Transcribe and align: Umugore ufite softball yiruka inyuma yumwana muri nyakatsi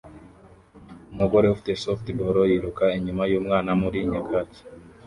Umugore 1.11 1.45
ufite 1.49 1.71
softball 1.83 2.37
yiruka 2.51 2.85
inyuma 2.97 3.23
yumwana 3.31 3.71
muri 3.81 3.97
nyakatsi 4.11 4.61